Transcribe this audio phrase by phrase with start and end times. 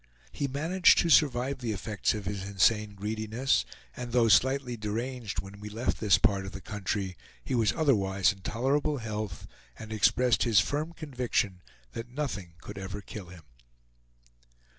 [0.31, 3.65] He managed to survive the effects of his insane greediness,
[3.95, 8.33] and though slightly deranged when we left this part of the country, he was otherwise
[8.33, 9.45] in tolerable health,
[9.77, 11.61] and expressed his firm conviction
[11.91, 13.43] that nothing could ever kill him.